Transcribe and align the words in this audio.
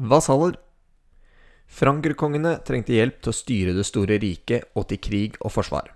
Vasaller 0.00 0.54
Frankerkongene 1.68 2.54
trengte 2.64 2.94
hjelp 2.94 3.18
til 3.20 3.30
å 3.30 3.36
styre 3.36 3.74
det 3.76 3.82
store 3.84 4.16
riket 4.22 4.70
og 4.72 4.86
til 4.88 5.00
krig 5.04 5.36
og 5.44 5.52
forsvar. 5.52 5.90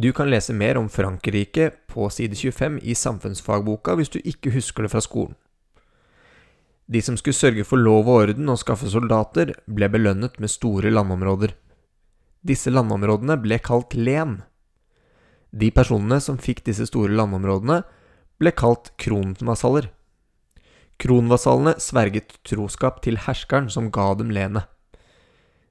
Du 0.00 0.08
kan 0.16 0.30
lese 0.32 0.56
mer 0.56 0.78
om 0.80 0.88
Frankrike 0.88 1.66
på 1.92 2.08
side 2.08 2.38
25 2.40 2.78
i 2.80 2.96
samfunnsfagboka 2.96 3.98
hvis 3.98 4.12
du 4.14 4.16
ikke 4.24 4.54
husker 4.54 4.86
det 4.86 4.92
fra 4.94 5.04
skolen. 5.04 5.36
De 6.88 7.04
som 7.04 7.20
skulle 7.20 7.36
sørge 7.36 7.66
for 7.68 7.76
lov 7.76 8.08
og 8.08 8.22
orden 8.22 8.48
og 8.48 8.58
skaffe 8.62 8.88
soldater, 8.88 9.52
ble 9.68 9.92
belønnet 9.92 10.40
med 10.40 10.50
store 10.50 10.88
landområder. 10.88 11.52
Disse 12.40 12.72
landområdene 12.72 13.36
ble 13.44 13.60
kalt 13.60 13.92
len. 13.94 14.38
De 15.52 15.68
personene 15.70 16.22
som 16.24 16.40
fikk 16.40 16.64
disse 16.64 16.88
store 16.88 17.12
landområdene, 17.20 17.82
ble 18.40 18.56
kalt 18.56 18.94
kronvasaller. 18.96 19.92
Kronvasallene 21.00 21.78
sverget 21.80 22.34
troskap 22.44 23.00
til 23.04 23.16
herskeren 23.24 23.70
som 23.72 23.88
ga 23.94 24.10
dem 24.20 24.32
lenet. 24.34 24.68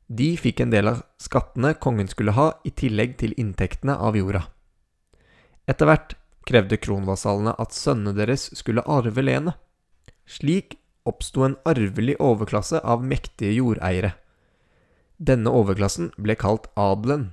De 0.09 0.31
fikk 0.41 0.63
en 0.63 0.71
del 0.73 0.89
av 0.89 1.03
skattene 1.21 1.75
kongen 1.77 2.09
skulle 2.09 2.33
ha, 2.33 2.47
i 2.65 2.71
tillegg 2.73 3.19
til 3.21 3.35
inntektene 3.37 3.93
av 3.93 4.17
jorda. 4.17 4.47
Etter 5.69 5.85
hvert 5.85 6.15
krevde 6.49 6.79
kronvasalene 6.81 7.53
at 7.61 7.75
sønnene 7.77 8.15
deres 8.17 8.47
skulle 8.57 8.81
arve 8.89 9.21
lenet. 9.21 9.53
Slik 10.25 10.79
oppsto 11.09 11.45
en 11.45 11.59
arvelig 11.69 12.15
overklasse 12.17 12.81
av 12.81 13.05
mektige 13.05 13.53
jordeiere. 13.59 14.15
Denne 15.21 15.53
overklassen 15.53 16.09
ble 16.17 16.33
kalt 16.39 16.71
adelen. 16.79 17.29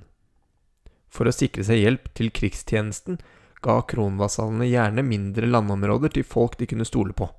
For 1.09 1.25
å 1.25 1.33
sikre 1.33 1.65
seg 1.65 1.81
hjelp 1.81 2.11
til 2.17 2.29
krigstjenesten 2.35 3.17
ga 3.65 3.79
kronvasalene 3.89 4.69
gjerne 4.69 5.05
mindre 5.07 5.49
landområder 5.49 6.13
til 6.13 6.27
folk 6.27 6.59
de 6.61 6.69
kunne 6.69 6.85
stole 6.85 7.15
på. 7.17 7.29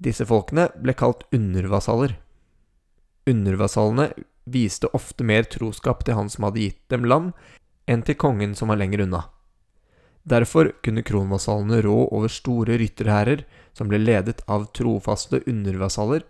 Disse 0.00 0.24
folkene 0.24 0.70
ble 0.80 0.94
kalt 0.96 1.26
undervasaller. 1.34 2.16
Undervasallene 3.28 4.10
viste 4.50 4.88
ofte 4.96 5.24
mer 5.24 5.44
troskap 5.52 6.04
til 6.06 6.16
han 6.16 6.30
som 6.32 6.48
hadde 6.48 6.64
gitt 6.64 6.80
dem 6.92 7.04
land, 7.04 7.34
enn 7.84 8.02
til 8.06 8.16
kongen 8.16 8.56
som 8.56 8.72
var 8.72 8.80
lenger 8.80 9.04
unna. 9.04 9.26
Derfor 10.24 10.72
kunne 10.84 11.04
kronvasallene 11.04 11.80
rå 11.84 11.96
over 12.08 12.32
store 12.32 12.76
rytterhærer 12.80 13.44
som 13.76 13.88
ble 13.90 14.00
ledet 14.00 14.42
av 14.48 14.68
trofaste 14.76 15.42
undervasaller. 15.48 16.24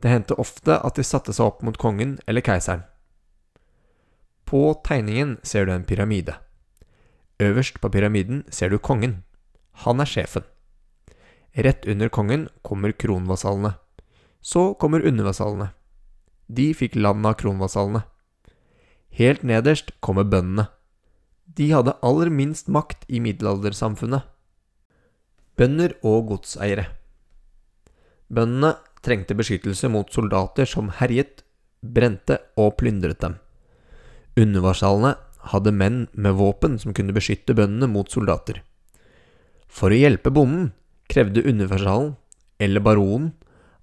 Det 0.00 0.10
hendte 0.10 0.38
ofte 0.40 0.78
at 0.80 0.96
de 0.96 1.04
satte 1.04 1.34
seg 1.36 1.50
opp 1.50 1.64
mot 1.66 1.78
kongen 1.78 2.18
eller 2.26 2.44
keiseren. 2.44 2.86
På 4.48 4.72
tegningen 4.86 5.36
ser 5.46 5.66
du 5.66 5.74
en 5.74 5.86
pyramide. 5.86 6.38
Øverst 7.40 7.78
på 7.80 7.90
pyramiden 7.90 8.42
ser 8.50 8.70
du 8.70 8.78
kongen. 8.78 9.22
Han 9.84 10.00
er 10.00 10.08
sjefen. 10.10 10.42
Rett 11.52 11.86
under 11.86 12.08
kongen 12.08 12.48
kommer 12.62 12.92
kronvasallene. 12.92 13.74
Så 14.40 14.74
kommer 14.74 15.00
undervasallene. 15.00 15.70
De 16.46 16.70
fikk 16.74 16.94
landet 16.94 17.32
av 17.32 17.38
kronvasallene. 17.42 18.02
Helt 19.10 19.42
nederst 19.42 19.90
kommer 20.00 20.24
bøndene. 20.24 20.68
De 21.44 21.70
hadde 21.74 21.96
aller 22.06 22.30
minst 22.30 22.70
makt 22.70 23.04
i 23.10 23.20
middelaldersamfunnet. 23.20 24.22
Bønder 25.58 25.96
og 26.06 26.30
godseiere. 26.30 26.86
Bøndene 28.30 28.76
trengte 29.02 29.34
beskyttelse 29.34 29.90
mot 29.90 30.12
soldater 30.14 30.68
som 30.68 30.92
herjet, 31.00 31.42
brente 31.82 32.38
og 32.60 32.76
plyndret 32.78 33.18
dem. 33.24 33.40
Undervarsallene 34.38 35.16
hadde 35.50 35.72
menn 35.74 36.04
med 36.12 36.36
våpen 36.38 36.78
som 36.78 36.94
kunne 36.94 37.16
beskytte 37.16 37.56
bøndene 37.56 37.90
mot 37.90 38.10
soldater. 38.12 38.62
For 39.66 39.90
å 39.90 39.98
hjelpe 39.98 40.30
bonden 40.34 40.70
krevde 41.10 41.44
underførsalen, 41.46 42.14
eller 42.60 42.84
baronen, 42.84 43.32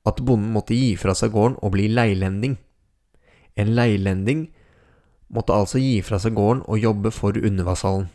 at 0.08 0.22
bonden 0.23 0.53
måtte 0.56 0.78
gi 0.78 0.94
fra 1.00 1.16
seg 1.17 1.34
gården 1.36 1.58
og 1.61 1.73
bli 1.73 1.89
leilending. 1.92 2.56
En 3.59 3.73
leilending 3.75 4.47
måtte 5.34 5.56
altså 5.56 5.81
gi 5.81 6.00
fra 6.06 6.19
seg 6.22 6.38
gården 6.38 6.64
og 6.67 6.80
jobbe 6.80 7.11
for 7.11 7.36
undervasallen. 7.36 8.07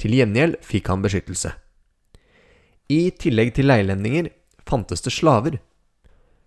Til 0.00 0.16
gjengjeld 0.16 0.58
fikk 0.64 0.90
han 0.92 1.04
beskyttelse. 1.04 1.52
I 2.92 3.10
tillegg 3.18 3.54
til 3.56 3.68
leilendinger 3.68 4.30
fantes 4.68 5.02
det 5.02 5.12
slaver. 5.14 5.58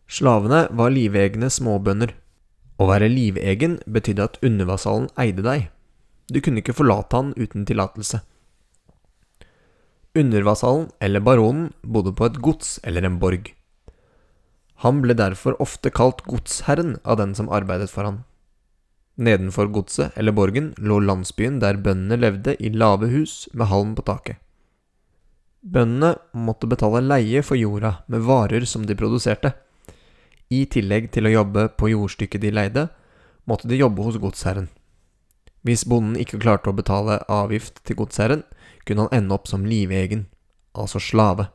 Slavene 0.10 0.68
var 0.72 0.94
livegne 0.94 1.50
småbønder. 1.52 2.14
Å 2.80 2.88
være 2.88 3.10
livegen 3.12 3.78
betydde 3.86 4.26
at 4.30 4.40
undervasallen 4.46 5.10
eide 5.20 5.44
deg. 5.46 5.68
Du 6.32 6.40
kunne 6.42 6.64
ikke 6.64 6.78
forlate 6.78 7.18
han 7.18 7.34
uten 7.36 7.66
tillatelse. 7.68 8.22
Undervasallen, 10.20 10.90
eller 11.00 11.24
baronen, 11.24 11.70
bodde 11.82 12.12
på 12.16 12.28
et 12.28 12.42
gods 12.44 12.78
eller 12.84 13.06
en 13.08 13.20
borg. 13.22 13.54
Han 14.84 15.02
ble 15.04 15.16
derfor 15.16 15.58
ofte 15.64 15.92
kalt 15.92 16.24
godsherren 16.28 16.98
av 17.04 17.20
den 17.20 17.36
som 17.36 17.52
arbeidet 17.52 17.90
for 17.92 18.08
han. 18.08 18.22
Nedenfor 19.20 19.68
godset 19.76 20.16
eller 20.16 20.32
borgen 20.32 20.72
lå 20.80 21.02
landsbyen 21.04 21.58
der 21.60 21.80
bøndene 21.84 22.16
levde 22.22 22.54
i 22.56 22.72
lave 22.72 23.10
hus 23.12 23.50
med 23.52 23.68
halm 23.68 23.92
på 23.98 24.06
taket. 24.08 24.38
Bøndene 25.60 26.14
måtte 26.32 26.70
betale 26.72 27.02
leie 27.04 27.44
for 27.44 27.60
jorda 27.60 27.98
med 28.08 28.24
varer 28.24 28.64
som 28.64 28.86
de 28.88 28.96
produserte. 28.96 29.52
I 30.50 30.64
tillegg 30.72 31.12
til 31.12 31.28
å 31.28 31.34
jobbe 31.34 31.68
på 31.76 31.92
jordstykket 31.92 32.46
de 32.46 32.54
leide, 32.56 32.88
måtte 33.44 33.68
de 33.68 33.82
jobbe 33.82 34.06
hos 34.08 34.16
godsherren. 34.24 34.70
Hvis 35.68 35.84
bonden 35.84 36.16
ikke 36.16 36.40
klarte 36.40 36.72
å 36.72 36.78
betale 36.78 37.20
avgift 37.28 37.84
til 37.84 38.00
godsherren, 38.00 38.46
kunne 38.90 39.06
han 39.06 39.22
ende 39.22 39.38
opp 39.38 39.46
som 39.48 39.68
livegen, 39.70 40.26
altså 40.74 41.02
slave. 41.02 41.46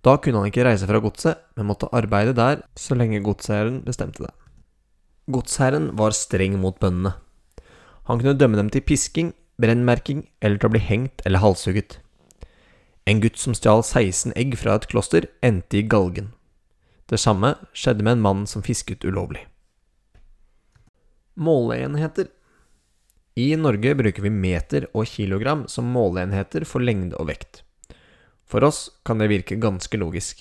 Da 0.00 0.16
kunne 0.22 0.40
han 0.40 0.48
ikke 0.48 0.64
reise 0.64 0.88
fra 0.88 1.00
godset, 1.02 1.40
men 1.56 1.68
måtte 1.68 1.90
arbeide 1.92 2.32
der 2.36 2.62
så 2.78 2.96
lenge 2.96 3.20
godsherren 3.24 3.82
bestemte 3.84 4.24
det. 4.24 4.32
Godsherren 5.28 5.90
var 5.98 6.14
streng 6.14 6.56
mot 6.62 6.78
bøndene. 6.80 7.16
Han 8.06 8.20
kunne 8.22 8.38
dømme 8.38 8.56
dem 8.56 8.70
til 8.70 8.84
pisking, 8.86 9.32
brennmerking 9.58 10.28
eller 10.40 10.60
til 10.60 10.70
å 10.70 10.74
bli 10.76 10.82
hengt 10.84 11.24
eller 11.26 11.42
halshugget. 11.42 11.98
En 13.06 13.20
gutt 13.22 13.38
som 13.38 13.54
stjal 13.54 13.82
16 13.82 14.32
egg 14.38 14.54
fra 14.58 14.76
et 14.78 14.86
kloster, 14.90 15.26
endte 15.42 15.80
i 15.80 15.86
galgen. 15.86 16.32
Det 17.10 17.18
samme 17.22 17.54
skjedde 17.74 18.06
med 18.06 18.16
en 18.16 18.24
mann 18.24 18.46
som 18.50 18.64
fisket 18.66 19.04
ulovlig. 19.06 19.44
Måleenheter 21.36 22.30
I 23.36 23.50
Norge 23.60 23.92
bruker 23.94 24.24
vi 24.24 24.30
meter 24.32 24.86
og 24.96 25.04
kilogram 25.12 25.66
som 25.68 25.90
måleenheter 25.92 26.64
for 26.64 26.80
lengde 26.80 27.18
og 27.20 27.28
vekt. 27.28 27.60
For 28.48 28.64
oss 28.64 28.86
kan 29.04 29.20
det 29.20 29.28
virke 29.28 29.58
ganske 29.60 29.98
logisk. 30.00 30.40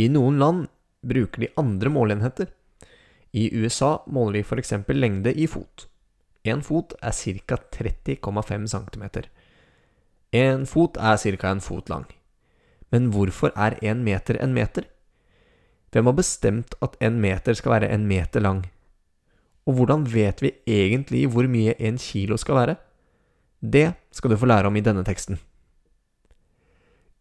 I 0.00 0.08
noen 0.08 0.40
land 0.40 0.62
bruker 1.04 1.44
de 1.44 1.50
andre 1.60 1.92
måleenheter. 1.92 2.48
I 3.36 3.50
USA 3.52 3.98
måler 4.06 4.40
de 4.40 4.46
f.eks. 4.46 4.72
lengde 4.96 5.34
i 5.36 5.44
fot. 5.50 5.88
En 6.44 6.62
fot 6.64 6.94
er 7.02 7.12
ca. 7.12 7.58
30,5 7.76 8.66
cm. 8.72 9.04
En 10.32 10.64
fot 10.66 10.96
er 10.96 11.20
ca. 11.20 11.50
en 11.50 11.60
fot 11.60 11.92
lang. 11.92 12.08
Men 12.88 13.10
hvorfor 13.12 13.52
er 13.56 13.76
en 13.82 14.04
meter 14.04 14.40
en 14.40 14.54
meter? 14.56 14.88
Hvem 15.92 16.06
har 16.06 16.16
bestemt 16.16 16.74
at 16.80 16.96
en 17.00 17.20
meter 17.20 17.54
skal 17.54 17.76
være 17.76 17.92
en 17.92 18.08
meter 18.08 18.40
lang? 18.40 18.64
Og 19.64 19.78
hvordan 19.78 20.04
vet 20.12 20.42
vi 20.44 20.52
egentlig 20.68 21.24
hvor 21.32 21.48
mye 21.48 21.74
en 21.80 21.98
kilo 22.00 22.36
skal 22.40 22.60
være? 22.60 22.76
Det 23.60 23.94
skal 24.12 24.30
du 24.30 24.36
få 24.36 24.48
lære 24.50 24.68
om 24.68 24.76
i 24.76 24.84
denne 24.84 25.04
teksten. 25.06 25.38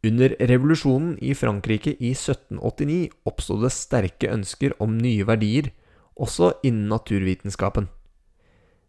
Under 0.04 0.34
revolusjonen 0.36 1.16
i 1.24 1.32
Frankrike 1.34 1.94
i 1.96 2.12
1789 2.12 3.14
oppstod 3.30 3.64
det 3.64 3.72
sterke 3.72 4.32
ønsker 4.34 4.76
om 4.84 4.98
nye 5.00 5.24
verdier, 5.24 5.70
også 6.20 6.58
innen 6.68 6.90
naturvitenskapen. 6.92 7.88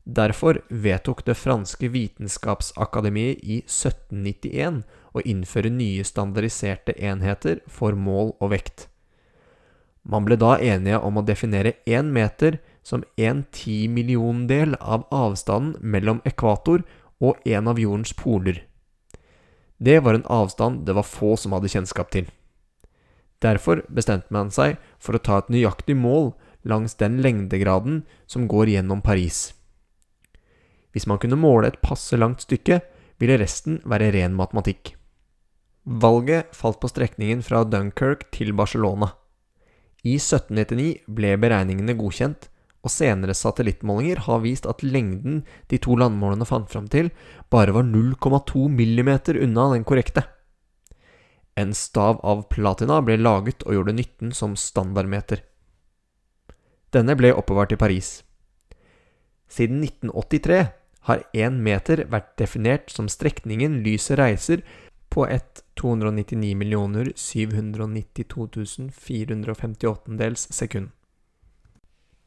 Derfor 0.04 0.58
vedtok 0.68 1.22
det 1.24 1.36
franske 1.38 1.88
vitenskapsakademiet 1.88 3.40
i 3.40 3.62
1791 3.62 4.82
å 5.14 5.22
innføre 5.22 5.70
nye 5.72 6.04
standardiserte 6.04 6.92
enheter 6.98 7.62
for 7.70 7.96
mål 7.96 8.34
og 8.42 8.50
vekt. 8.52 8.88
Man 10.04 10.26
ble 10.26 10.36
da 10.36 10.58
enige 10.60 10.98
om 11.00 11.16
å 11.16 11.24
definere 11.24 11.78
én 11.88 12.10
meter 12.12 12.58
som 12.84 13.04
en 13.16 13.42
timilliondel 13.50 14.76
av 14.80 15.08
avstanden 15.10 15.78
mellom 15.80 16.20
ekvator 16.28 16.84
og 17.24 17.40
en 17.48 17.68
av 17.72 17.80
jordens 17.80 18.12
poler. 18.12 18.60
Det 19.80 19.98
var 20.04 20.14
en 20.14 20.26
avstand 20.30 20.84
det 20.86 20.94
var 20.94 21.08
få 21.08 21.34
som 21.40 21.56
hadde 21.56 21.72
kjennskap 21.72 22.12
til. 22.14 22.28
Derfor 23.42 23.82
bestemte 23.92 24.32
man 24.32 24.52
seg 24.54 24.78
for 25.02 25.16
å 25.16 25.22
ta 25.24 25.40
et 25.40 25.50
nøyaktig 25.52 25.96
mål 25.98 26.32
langs 26.64 26.96
den 27.00 27.18
lengdegraden 27.24 28.04
som 28.30 28.46
går 28.48 28.72
gjennom 28.76 29.02
Paris. 29.04 29.52
Hvis 30.92 31.08
man 31.10 31.18
kunne 31.18 31.40
måle 31.40 31.72
et 31.72 31.82
passe 31.82 32.16
langt 32.16 32.44
stykke, 32.44 32.78
ville 33.18 33.40
resten 33.40 33.80
være 33.88 34.12
ren 34.14 34.36
matematikk. 34.36 34.94
Valget 35.84 36.54
falt 36.56 36.80
på 36.80 36.88
strekningen 36.88 37.42
fra 37.44 37.64
Dunkerque 37.68 38.30
til 38.32 38.54
Barcelona. 38.56 39.10
I 40.04 40.16
1799 40.16 41.04
ble 41.16 41.34
beregningene 41.40 41.96
godkjent, 41.98 42.48
og 42.84 42.92
senere 42.92 43.34
satellittmålinger 43.36 44.24
har 44.26 44.42
vist 44.44 44.68
at 44.68 44.84
lengden 44.84 45.42
de 45.72 45.80
to 45.80 45.96
landmålene 45.96 46.46
fant 46.48 46.68
fram 46.70 46.86
til, 46.92 47.10
bare 47.50 47.72
var 47.72 47.86
0,2 47.88 48.68
millimeter 48.68 49.40
unna 49.40 49.70
den 49.72 49.86
korrekte. 49.88 50.26
En 51.56 51.72
stav 51.74 52.20
av 52.26 52.44
platina 52.50 53.00
ble 53.00 53.16
laget 53.20 53.64
og 53.64 53.78
gjorde 53.78 53.96
nytten 53.96 54.32
som 54.36 54.56
standardmeter. 54.58 55.40
Denne 56.94 57.16
ble 57.18 57.32
oppbevart 57.34 57.72
i 57.74 57.80
Paris. 57.80 58.22
Siden 59.50 59.82
1983 59.86 60.64
har 61.08 61.22
én 61.36 61.60
meter 61.62 62.04
vært 62.10 62.34
definert 62.40 62.90
som 62.92 63.08
strekningen 63.12 63.82
lyset 63.84 64.18
reiser 64.18 64.64
på 65.14 65.26
et 65.30 65.62
299 65.78 67.14
792 67.14 68.90
458 68.90 70.18
dels 70.18 70.48
sekund. 70.50 70.90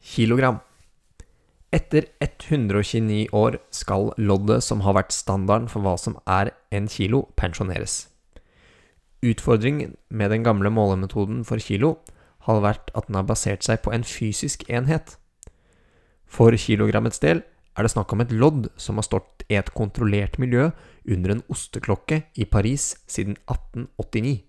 Kilogram. 0.08 0.62
Etter 1.76 2.06
129 2.24 3.28
år 3.36 3.58
skal 3.76 4.14
loddet 4.16 4.64
som 4.64 4.86
har 4.86 4.96
vært 4.96 5.12
standarden 5.12 5.68
for 5.68 5.84
hva 5.84 5.98
som 6.00 6.16
er 6.24 6.54
en 6.72 6.88
kilo, 6.88 7.26
pensjoneres. 7.36 8.06
Utfordringen 9.20 9.98
med 10.08 10.32
den 10.32 10.48
gamle 10.48 10.72
målemetoden 10.72 11.44
for 11.44 11.60
kilo 11.60 11.98
har 12.48 12.64
vært 12.64 12.94
at 12.96 13.10
den 13.10 13.20
har 13.20 13.28
basert 13.28 13.68
seg 13.68 13.84
på 13.84 13.92
en 13.92 14.08
fysisk 14.08 14.64
enhet. 14.72 15.18
For 16.24 16.56
kilogrammets 16.56 17.20
del 17.20 17.44
er 17.76 17.84
det 17.84 17.92
snakk 17.92 18.16
om 18.16 18.24
et 18.24 18.32
lodd 18.32 18.72
som 18.80 19.02
har 19.02 19.06
stått 19.10 19.44
i 19.52 19.60
et 19.60 19.74
kontrollert 19.76 20.40
miljø 20.40 20.70
under 21.04 21.36
en 21.36 21.44
osteklokke 21.52 22.24
i 22.40 22.48
Paris 22.48 22.94
siden 23.12 23.36
1889. 23.52 24.40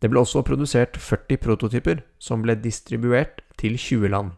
Det 0.00 0.08
ble 0.08 0.24
også 0.24 0.40
produsert 0.48 0.96
40 0.96 1.36
prototyper 1.44 2.00
som 2.16 2.40
ble 2.40 2.56
distribuert 2.56 3.44
til 3.60 3.76
20 3.76 4.10
land. 4.12 4.32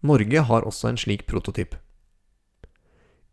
Norge 0.00 0.42
har 0.48 0.66
også 0.66 0.90
en 0.90 1.00
slik 1.00 1.26
prototyp. 1.28 1.76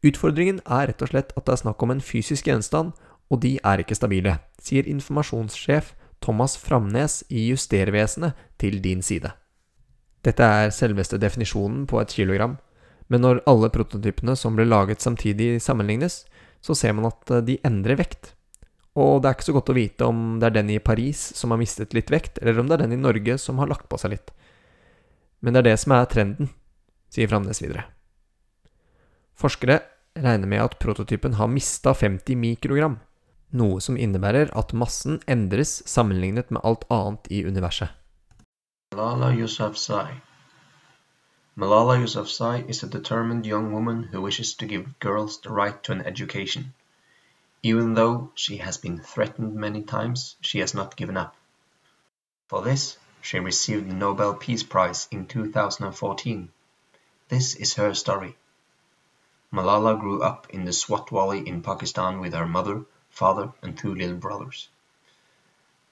Utfordringen 0.06 0.60
er 0.68 0.92
rett 0.92 1.02
og 1.02 1.12
slett 1.12 1.34
at 1.36 1.48
det 1.48 1.56
er 1.56 1.64
snakk 1.64 1.84
om 1.84 1.96
en 1.96 2.04
fysisk 2.04 2.48
gjenstand, 2.48 2.94
og 3.32 3.42
de 3.44 3.58
er 3.66 3.82
ikke 3.82 3.98
stabile, 3.98 4.38
sier 4.62 4.88
informasjonssjef 4.88 5.94
Thomas 6.24 6.56
Framnes 6.60 7.22
i 7.30 7.50
Justervesenet 7.50 8.38
til 8.62 8.80
din 8.84 9.02
side. 9.04 9.34
Dette 10.26 10.44
er 10.44 10.74
selveste 10.76 11.20
definisjonen 11.22 11.86
på 11.88 12.00
et 12.02 12.14
kilogram, 12.14 12.58
men 13.08 13.24
når 13.24 13.44
alle 13.48 13.70
prototypene 13.72 14.36
som 14.36 14.58
ble 14.58 14.66
laget 14.68 15.04
samtidig 15.04 15.62
sammenlignes, 15.64 16.26
så 16.62 16.76
ser 16.76 16.96
man 16.98 17.08
at 17.12 17.32
eh, 17.32 17.46
de 17.48 17.60
endrer 17.68 18.00
vekt. 18.00 18.34
Og 18.98 19.22
det 19.22 19.30
er 19.30 19.38
ikke 19.38 19.48
så 19.48 19.56
godt 19.56 19.72
å 19.72 19.78
vite 19.78 20.08
om 20.10 20.40
det 20.42 20.50
er 20.50 20.56
den 20.58 20.72
i 20.74 20.82
Paris 20.84 21.22
som 21.38 21.54
har 21.54 21.62
mistet 21.62 21.94
litt 21.96 22.10
vekt, 22.12 22.42
eller 22.42 22.60
om 22.60 22.68
det 22.68 22.78
er 22.78 22.86
den 22.86 22.98
i 22.98 23.02
Norge 23.02 23.38
som 23.40 23.62
har 23.62 23.70
lagt 23.70 23.88
på 23.92 24.00
seg 24.02 24.16
litt. 24.16 24.34
Men 25.42 25.54
det 25.54 25.62
er 25.62 25.70
det 25.70 25.78
som 25.82 25.94
er 25.94 26.08
trenden, 26.10 26.50
sier 27.14 27.30
Framnes 27.30 27.62
videre. 27.62 27.86
Forskere 29.38 29.82
regner 30.18 30.50
med 30.50 30.64
at 30.64 30.80
prototypen 30.82 31.38
har 31.38 31.52
mista 31.52 31.94
50 31.94 32.40
mikrogram, 32.42 32.98
noe 33.54 33.82
som 33.82 33.98
innebærer 33.98 34.50
at 34.58 34.74
massen 34.74 35.20
endres 35.30 35.78
sammenlignet 35.86 36.50
med 36.52 36.66
alt 36.66 36.88
annet 36.90 37.30
i 37.30 37.44
universet. 37.46 37.94
Malala 38.96 39.30
Yousafzai 39.36 40.18
Malala 41.56 41.98
Yousafzai 42.02 42.70
is 42.70 42.84
a 42.84 42.88
determined 42.88 43.46
young 43.46 43.72
woman 43.72 44.04
who 44.04 44.22
wishes 44.22 44.54
to 44.56 44.66
give 44.66 45.00
girls 45.00 45.40
the 45.42 45.50
right 45.50 45.82
to 45.84 45.92
an 45.92 46.02
education. 46.02 46.74
Even 47.64 47.96
though 47.96 48.32
she 48.36 48.58
has 48.58 48.78
been 48.78 49.00
threatened 49.00 49.56
many 49.56 49.82
times, 49.82 50.36
she 50.42 50.60
has 50.60 50.74
not 50.74 50.96
given 50.96 51.18
up. 51.18 51.36
For 52.48 52.62
this, 52.62 52.98
she 53.22 53.40
received 53.40 53.90
the 53.90 53.94
Nobel 53.94 54.34
Peace 54.34 54.64
Prize 54.64 55.08
in 55.12 55.26
2014. 55.26 56.52
This 57.30 57.56
is 57.56 57.74
her 57.74 57.94
story. 57.94 58.38
Malala 59.52 60.00
grew 60.00 60.22
up 60.22 60.48
in 60.50 60.66
the 60.66 60.74
Swat 60.74 61.10
Valley 61.10 61.48
in 61.48 61.62
Pakistan 61.62 62.20
with 62.20 62.34
her 62.34 62.46
mother, 62.46 62.86
father, 63.10 63.52
and 63.62 63.78
two 63.78 63.96
little 63.96 64.18
brothers. 64.18 64.70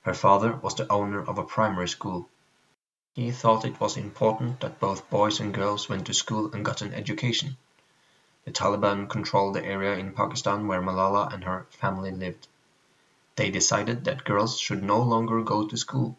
Her 0.02 0.14
father 0.14 0.56
was 0.58 0.76
the 0.76 0.92
owner 0.92 1.20
of 1.22 1.38
a 1.38 1.44
primary 1.44 1.88
school. 1.88 2.30
He 3.14 3.32
thought 3.32 3.66
it 3.66 3.80
was 3.80 3.98
important 3.98 4.60
that 4.60 4.80
both 4.80 5.10
boys 5.10 5.40
and 5.40 5.54
girls 5.54 5.90
went 5.90 6.06
to 6.08 6.14
school 6.14 6.54
and 6.54 6.64
got 6.64 6.82
an 6.82 6.94
education. 6.94 7.58
The 8.44 8.52
Taliban 8.52 9.10
controlled 9.10 9.56
the 9.56 9.66
area 9.66 9.98
in 9.98 10.14
Pakistan 10.14 10.68
where 10.68 10.82
Malala 10.82 11.34
and 11.34 11.44
her 11.46 11.66
family 11.72 12.12
lived. 12.12 12.48
They 13.36 13.50
decided 13.50 14.04
that 14.04 14.24
girls 14.24 14.60
should 14.60 14.84
no 14.84 15.02
longer 15.02 15.42
go 15.42 15.68
to 15.68 15.76
school. 15.76 16.18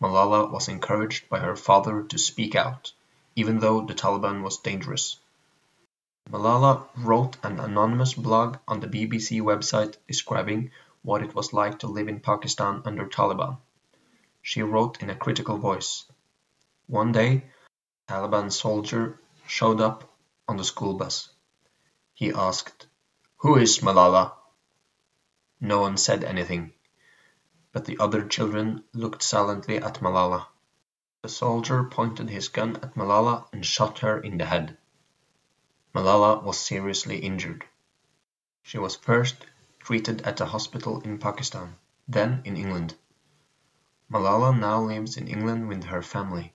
Malala 0.00 0.50
was 0.50 0.68
encouraged 0.68 1.28
by 1.28 1.38
her 1.38 1.56
father 1.56 2.02
to 2.02 2.18
speak 2.18 2.54
out, 2.54 2.92
even 3.34 3.60
though 3.60 3.80
the 3.80 3.94
Taliban 3.94 4.42
was 4.42 4.58
dangerous. 4.58 5.18
Malala 6.30 6.86
wrote 6.96 7.36
an 7.42 7.60
anonymous 7.60 8.12
blog 8.12 8.58
on 8.68 8.80
the 8.80 8.88
BBC 8.88 9.40
website 9.40 9.96
describing 10.06 10.70
what 11.02 11.22
it 11.22 11.34
was 11.34 11.52
like 11.52 11.78
to 11.78 11.86
live 11.86 12.08
in 12.08 12.20
Pakistan 12.20 12.82
under 12.84 13.06
Taliban. 13.06 13.58
She 14.42 14.62
wrote 14.62 15.00
in 15.02 15.08
a 15.08 15.16
critical 15.16 15.56
voice. 15.56 16.04
One 16.88 17.12
day, 17.12 17.44
a 18.08 18.12
Taliban 18.12 18.52
soldier 18.52 19.18
showed 19.46 19.80
up 19.80 20.04
on 20.46 20.56
the 20.56 20.64
school 20.64 20.94
bus. 20.94 21.28
He 22.12 22.32
asked, 22.32 22.86
Who 23.38 23.56
is 23.56 23.78
Malala? 23.78 24.32
No 25.60 25.80
one 25.80 25.96
said 25.96 26.22
anything, 26.22 26.72
but 27.76 27.84
the 27.84 27.98
other 27.98 28.24
children 28.24 28.82
looked 28.94 29.22
silently 29.22 29.76
at 29.76 30.00
Malala. 30.00 30.46
The 31.20 31.28
soldier 31.28 31.84
pointed 31.84 32.30
his 32.30 32.48
gun 32.48 32.76
at 32.76 32.94
Malala 32.94 33.46
and 33.52 33.66
shot 33.66 33.98
her 33.98 34.18
in 34.18 34.38
the 34.38 34.46
head. 34.46 34.78
Malala 35.94 36.42
was 36.42 36.58
seriously 36.58 37.18
injured. 37.18 37.66
She 38.62 38.78
was 38.78 38.96
first 38.96 39.44
treated 39.78 40.22
at 40.22 40.40
a 40.40 40.46
hospital 40.46 41.02
in 41.02 41.18
Pakistan, 41.18 41.76
then 42.08 42.40
in 42.46 42.56
England. 42.56 42.94
Malala 44.10 44.58
now 44.58 44.80
lives 44.80 45.18
in 45.18 45.28
England 45.28 45.68
with 45.68 45.84
her 45.84 46.00
family. 46.00 46.54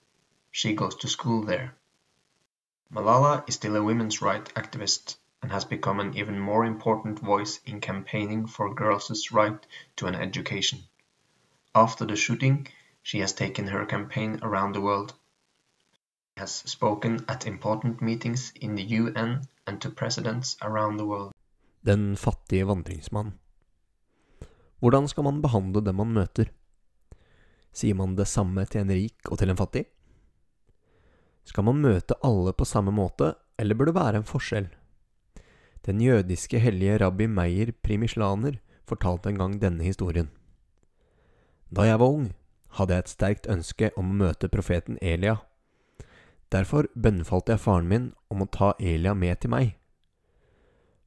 She 0.50 0.74
goes 0.74 0.96
to 0.96 1.08
school 1.08 1.44
there. 1.44 1.76
Malala 2.92 3.48
is 3.48 3.54
still 3.54 3.76
a 3.76 3.82
women's 3.84 4.20
rights 4.20 4.50
activist 4.54 5.14
and 5.40 5.52
has 5.52 5.64
become 5.64 6.00
an 6.00 6.16
even 6.16 6.40
more 6.40 6.64
important 6.64 7.20
voice 7.20 7.60
in 7.64 7.80
campaigning 7.80 8.48
for 8.48 8.74
girls' 8.74 9.30
right 9.30 9.64
to 9.94 10.08
an 10.08 10.16
education. 10.16 10.82
After 11.74 12.06
the 12.06 12.16
shooting, 12.16 12.68
she 13.02 13.20
has 13.20 13.32
taken 13.32 13.68
her 13.68 13.86
campaign 13.86 14.38
around 14.42 14.74
the 14.74 14.80
world 14.80 15.14
has 16.36 16.62
spoken 16.66 17.20
at 17.28 17.46
important 17.46 18.00
meetings 18.00 18.52
in 18.60 18.76
the 18.76 18.82
UN 18.82 19.46
and 19.66 19.80
to 19.80 19.90
presidents 19.90 20.56
around 20.62 20.98
the 20.98 21.06
world. 21.06 21.32
Den 21.80 22.16
fattige 22.16 22.64
vandringsmann. 22.64 23.32
Hvordan 24.80 25.08
skal 25.08 25.24
man 25.24 25.42
behandle 25.42 25.84
dem 25.84 25.96
man 25.96 26.12
møter? 26.12 26.50
Sier 27.72 27.94
man 27.94 28.16
det 28.16 28.26
samme 28.28 28.64
til 28.66 28.82
en 28.82 28.90
rik 28.90 29.30
og 29.30 29.38
til 29.38 29.50
en 29.50 29.56
fattig? 29.56 29.84
Skal 31.44 31.64
man 31.64 31.82
møte 31.82 32.18
alle 32.24 32.52
på 32.52 32.66
samme 32.66 32.92
måte, 32.94 33.34
eller 33.58 33.74
bør 33.74 33.90
det 33.90 33.94
være 33.94 34.22
en 34.22 34.26
forskjell? 34.26 34.68
Den 35.86 36.00
jødiske 36.00 36.58
hellige 36.58 36.98
rabbi 37.02 37.26
Meyer 37.26 37.72
Primislaner 37.82 38.58
fortalte 38.86 39.30
en 39.30 39.38
gang 39.38 39.58
denne 39.62 39.82
historien. 39.82 40.30
Da 41.72 41.86
jeg 41.88 42.00
var 42.02 42.12
ung, 42.12 42.26
hadde 42.76 42.92
jeg 42.92 43.04
et 43.04 43.12
sterkt 43.12 43.48
ønske 43.48 43.88
om 43.96 44.10
å 44.12 44.18
møte 44.26 44.50
profeten 44.52 44.98
Elia 45.00 45.38
Derfor 46.52 46.90
bønnfalte 46.92 47.54
jeg 47.54 47.62
faren 47.64 47.88
min 47.88 48.10
om 48.28 48.44
å 48.44 48.50
ta 48.52 48.74
Elia 48.76 49.14
med 49.16 49.40
til 49.40 49.54
meg. 49.54 49.70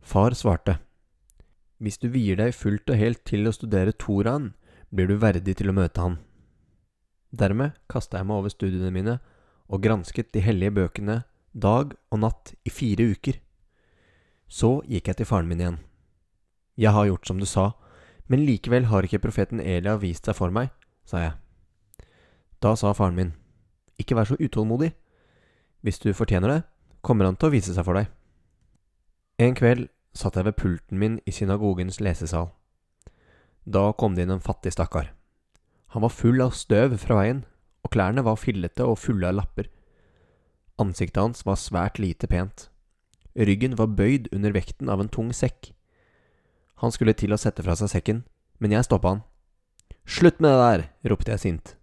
Far 0.01 0.33
svarte, 0.33 0.79
Hvis 1.77 1.99
du 2.01 2.07
vier 2.09 2.39
deg 2.39 2.55
fullt 2.55 2.89
og 2.89 2.97
helt 2.97 3.21
til 3.25 3.45
å 3.45 3.53
studere 3.53 3.93
Toraen, 3.93 4.53
blir 4.89 5.07
du 5.07 5.17
verdig 5.21 5.57
til 5.59 5.69
å 5.69 5.75
møte 5.75 6.01
han. 6.01 6.17
Dermed 7.29 7.77
kasta 7.91 8.17
jeg 8.17 8.25
meg 8.25 8.37
over 8.39 8.49
studiene 8.49 8.91
mine 8.91 9.19
og 9.67 9.83
gransket 9.83 10.31
de 10.33 10.41
hellige 10.41 10.71
bøkene 10.71 11.23
dag 11.53 11.93
og 12.09 12.19
natt 12.19 12.53
i 12.65 12.71
fire 12.73 13.11
uker. 13.11 13.37
Så 14.47 14.81
gikk 14.87 15.11
jeg 15.11 15.19
til 15.19 15.29
faren 15.29 15.49
min 15.49 15.61
igjen. 15.61 15.79
Jeg 16.77 16.95
har 16.95 17.05
gjort 17.05 17.27
som 17.27 17.39
du 17.39 17.45
sa, 17.45 17.73
men 18.27 18.45
likevel 18.45 18.87
har 18.89 19.05
ikke 19.05 19.21
profeten 19.23 19.61
Elia 19.61 19.95
vist 20.01 20.25
seg 20.25 20.37
for 20.37 20.53
meg, 20.53 20.71
sa 21.05 21.21
jeg. 21.21 21.33
Da 22.63 22.73
sa 22.79 22.93
faren 22.97 23.17
min, 23.17 23.33
ikke 24.01 24.17
vær 24.17 24.29
så 24.29 24.37
utålmodig. 24.39 24.91
Hvis 25.85 26.01
du 26.01 26.09
fortjener 26.17 26.49
det, 26.49 26.61
kommer 27.05 27.29
han 27.29 27.37
til 27.37 27.51
å 27.51 27.53
vise 27.53 27.75
seg 27.75 27.85
for 27.85 27.99
deg. 27.99 28.09
En 29.37 29.53
kveld 29.57 29.89
satt 30.15 30.39
jeg 30.39 30.47
ved 30.47 30.57
pulten 30.57 30.99
min 30.99 31.19
i 31.27 31.33
synagogens 31.35 31.99
lesesal. 32.01 32.49
Da 33.65 33.91
kom 33.97 34.15
det 34.15 34.25
inn 34.25 34.33
en 34.33 34.43
fattig 34.43 34.73
stakkar. 34.73 35.11
Han 35.93 36.03
var 36.05 36.13
full 36.13 36.41
av 36.41 36.55
støv 36.57 36.97
fra 37.01 37.19
veien, 37.19 37.43
og 37.85 37.93
klærne 37.93 38.23
var 38.25 38.39
fillete 38.41 38.85
og 38.87 38.97
fulle 38.99 39.29
av 39.29 39.37
lapper. 39.37 39.69
Ansiktet 40.81 41.21
hans 41.21 41.45
var 41.47 41.59
svært 41.61 42.01
lite 42.01 42.27
pent. 42.27 42.69
Ryggen 43.35 43.77
var 43.77 43.93
bøyd 43.93 44.31
under 44.33 44.55
vekten 44.55 44.89
av 44.89 45.03
en 45.03 45.11
tung 45.11 45.31
sekk. 45.35 45.69
Han 46.83 46.91
skulle 46.91 47.15
til 47.15 47.33
å 47.33 47.39
sette 47.39 47.63
fra 47.63 47.75
seg 47.79 47.91
sekken, 47.91 48.23
men 48.59 48.75
jeg 48.75 48.87
stoppa 48.87 49.15
han. 49.15 49.23
Slutt 50.05 50.41
med 50.43 50.51
det 50.51 50.59
der! 50.61 50.85
ropte 51.11 51.33
jeg 51.33 51.43
sint. 51.43 51.75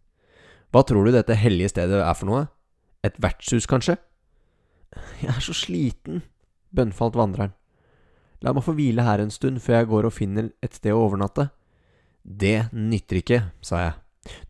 Hva 0.73 0.85
tror 0.89 1.05
du 1.05 1.13
dette 1.15 1.37
hellige 1.37 1.73
stedet 1.73 2.01
er 2.01 2.15
for 2.17 2.29
noe? 2.29 2.45
Et 3.05 3.17
vertshus, 3.21 3.67
kanskje? 3.69 3.99
Jeg 5.23 5.33
er 5.33 5.43
så 5.43 5.55
sliten, 5.57 6.23
bønnfalt 6.73 7.17
vandreren. 7.19 7.55
La 8.43 8.53
meg 8.53 8.65
få 8.67 8.75
hvile 8.77 9.05
her 9.07 9.23
en 9.23 9.33
stund 9.33 9.63
før 9.63 9.79
jeg 9.79 9.91
går 9.91 10.09
og 10.09 10.15
finner 10.17 10.51
et 10.65 10.75
sted 10.77 10.95
å 10.95 11.05
overnatte. 11.07 11.49
Det 12.23 12.69
nytter 12.75 13.21
ikke, 13.23 13.41
sa 13.65 13.83
jeg. 13.83 13.99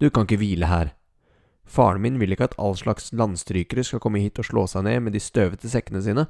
Du 0.01 0.09
kan 0.11 0.27
ikke 0.27 0.41
hvile 0.41 0.69
her. 0.69 0.93
Faren 1.65 2.03
min 2.05 2.19
vil 2.21 2.35
ikke 2.35 2.51
at 2.51 2.57
all 2.61 2.75
slags 2.77 3.13
landstrykere 3.17 3.85
skal 3.87 4.03
komme 4.03 4.21
hit 4.21 4.41
og 4.41 4.49
slå 4.49 4.67
seg 4.69 4.85
ned 4.85 5.07
med 5.07 5.17
de 5.17 5.23
støvete 5.23 5.71
sekkene 5.73 6.03
sine. 6.05 6.27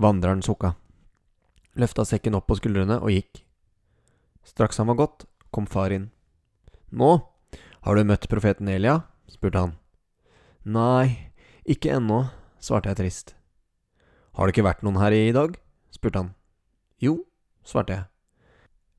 Vandreren 0.00 0.42
sukka, 0.44 0.74
løfta 1.78 2.04
sekken 2.06 2.36
opp 2.38 2.48
på 2.50 2.58
skuldrene 2.58 2.98
og 3.00 3.12
gikk. 3.14 3.42
Straks 4.46 4.80
han 4.82 4.90
var 4.90 4.98
gått, 5.00 5.26
kom 5.54 5.68
far 5.70 5.94
inn. 5.94 6.10
Nå, 6.90 7.14
har 7.82 7.96
du 7.96 8.04
møtt 8.04 8.28
profeten 8.30 8.68
Elia? 8.68 9.02
spurte 9.30 9.62
han. 9.62 9.74
Nei, 10.62 11.32
ikke 11.64 11.94
ennå, 11.96 12.26
svarte 12.62 12.92
jeg 12.92 13.00
trist. 13.00 13.34
Har 14.36 14.46
det 14.46 14.54
ikke 14.54 14.68
vært 14.68 14.84
noen 14.84 15.00
her 15.00 15.14
i 15.16 15.32
dag? 15.34 15.56
spurte 15.92 16.20
han. 16.20 16.32
Jo, 17.02 17.22
svarte 17.66 17.96
jeg. 17.96 18.08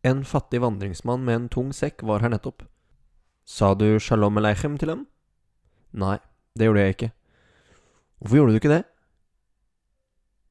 En 0.04 0.26
fattig 0.28 0.60
vandringsmann 0.60 1.24
med 1.24 1.36
en 1.36 1.50
tung 1.52 1.72
sekk 1.76 2.04
var 2.04 2.24
her 2.26 2.34
nettopp. 2.34 2.66
Sa 3.48 3.74
du 3.76 4.00
shalom 4.00 4.40
aleichem 4.40 4.76
til 4.80 4.92
dem? 4.92 5.06
Nei, 5.96 6.18
det 6.58 6.68
gjorde 6.68 6.84
jeg 6.84 6.96
ikke. 6.96 7.12
Hvorfor 8.20 8.40
gjorde 8.40 8.52
du 8.52 8.60
ikke 8.60 8.74
det? 8.74 8.84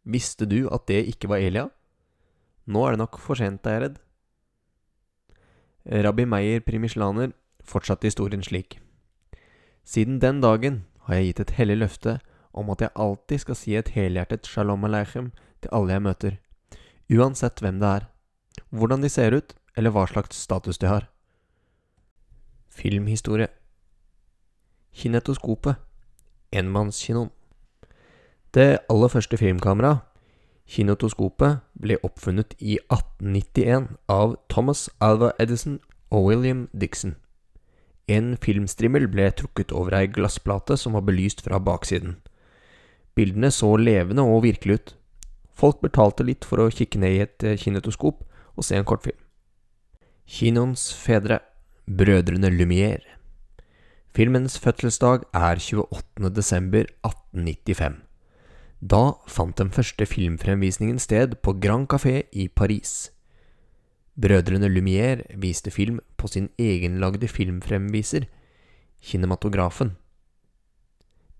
Visste 0.05 0.49
du 0.49 0.67
at 0.73 0.87
det 0.89 1.05
ikke 1.13 1.29
var 1.31 1.43
Elia? 1.45 1.69
Nå 2.67 2.87
er 2.87 2.95
det 2.95 3.03
nok 3.03 3.19
for 3.19 3.39
sent, 3.39 3.67
er 3.67 3.73
jeg 3.75 3.83
redd. 3.83 3.99
Rabbi 6.07 6.27
Meyer 6.31 6.63
Primislaner 6.63 7.33
fortsatte 7.67 8.07
historien 8.07 8.43
slik. 8.43 8.79
Siden 9.85 10.21
den 10.23 10.41
dagen 10.41 10.85
har 11.07 11.19
jeg 11.19 11.33
gitt 11.33 11.41
et 11.41 11.57
hellig 11.59 11.81
løfte 11.81 12.21
om 12.53 12.71
at 12.71 12.85
jeg 12.85 12.95
alltid 12.95 13.43
skal 13.43 13.59
si 13.59 13.75
et 13.75 13.91
helhjertet 13.97 14.47
shalom 14.47 14.85
aleichem 14.87 15.33
til 15.63 15.73
alle 15.75 15.97
jeg 15.97 16.05
møter, 16.07 16.39
uansett 17.11 17.63
hvem 17.63 17.81
det 17.83 17.89
er 17.89 18.09
hvordan 18.71 19.03
de 19.03 19.09
ser 19.09 19.35
ut, 19.37 19.55
eller 19.77 19.93
hva 19.93 20.05
slags 20.09 20.37
status 20.37 20.79
de 20.79 20.89
har. 20.89 21.09
Filmhistorie 22.69 23.49
Kinetoskopet 24.93 25.77
Enmannskinoen 26.53 27.31
Det 28.53 28.79
aller 28.89 29.09
første 29.09 29.37
filmkameraet, 29.37 30.01
kinetoskopet, 30.69 31.61
ble 31.75 31.99
oppfunnet 32.07 32.55
i 32.59 32.79
1891 32.89 33.89
av 34.09 34.37
Thomas 34.49 34.89
Alva 35.01 35.33
Edison 35.43 35.81
og 36.11 36.29
William 36.31 36.67
Dixon. 36.73 37.17
En 38.11 38.35
filmstrimmel 38.43 39.07
ble 39.11 39.29
trukket 39.37 39.73
over 39.73 39.97
ei 39.97 40.09
glassplate 40.11 40.77
som 40.81 40.97
var 40.97 41.07
belyst 41.07 41.43
fra 41.45 41.61
baksiden. 41.63 42.19
Bildene 43.15 43.53
så 43.53 43.75
levende 43.77 44.25
og 44.25 44.43
virkelige 44.47 44.81
ut. 44.81 44.95
Folk 45.53 45.83
betalte 45.85 46.25
litt 46.25 46.47
for 46.49 46.63
å 46.63 46.71
kikke 46.73 47.01
ned 47.01 47.17
i 47.17 47.25
et 47.27 47.45
kinetoskop, 47.61 48.23
og 48.57 48.65
se 48.67 48.77
en 48.77 48.87
kortfilm. 48.89 49.19
Kinoens 50.29 50.91
fedre, 50.97 51.41
Brødrene 51.87 52.51
Lumière. 52.53 53.19
Filmens 54.13 54.59
fødselsdag 54.61 55.25
er 55.33 55.61
28. 55.61 56.31
desember 56.37 56.89
1895. 57.05 58.12
Da 58.83 59.15
fant 59.31 59.55
den 59.61 59.71
første 59.71 60.07
filmfremvisningen 60.11 60.99
sted 60.99 61.37
på 61.47 61.55
Grand 61.63 61.87
Café 61.87 62.25
i 62.35 62.49
Paris. 62.49 63.13
Brødrene 64.19 64.67
Lumière 64.67 65.23
viste 65.39 65.71
film 65.71 66.01
på 66.19 66.29
sin 66.29 66.49
egenlagde 66.59 67.29
filmfremviser, 67.31 68.27
kinematografen. 69.01 69.95